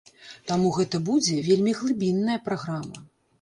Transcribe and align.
Таму 0.51 0.71
гэта 0.77 1.01
будзе 1.09 1.35
вельмі 1.49 1.75
глыбінная 1.83 2.39
праграма. 2.49 3.05